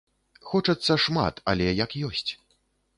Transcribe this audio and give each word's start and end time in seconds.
Хочацца 0.51 0.97
шмат, 1.05 1.35
але 1.55 1.71
як 1.85 1.91
ёсць. 2.13 2.31